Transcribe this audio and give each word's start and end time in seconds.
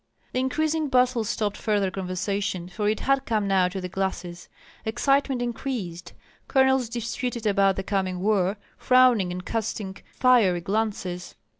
The 0.33 0.39
increasing 0.39 0.87
bustle 0.89 1.23
stopped 1.23 1.57
further 1.57 1.91
conversation, 1.91 2.67
for 2.69 2.89
it 2.89 3.01
had 3.01 3.23
come 3.27 3.47
now 3.47 3.67
to 3.67 3.79
the 3.79 3.87
glasses. 3.87 4.49
Excitement 4.83 5.43
increased. 5.43 6.13
Colonels 6.47 6.89
disputed 6.89 7.45
about 7.45 7.75
the 7.75 7.83
coming 7.83 8.19
war, 8.19 8.57
frowning 8.79 9.31
and 9.31 9.45
casting 9.45 9.97
fiery 10.15 10.61
glances. 10.61 11.35